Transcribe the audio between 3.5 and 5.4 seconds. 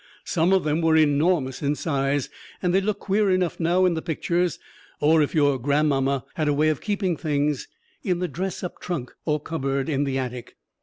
now in the pictures, or if